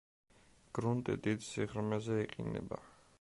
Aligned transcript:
გრუნტი 0.77 1.17
დიდ 1.27 1.45
სიღრმეზე 1.49 2.17
იყინება. 2.25 2.85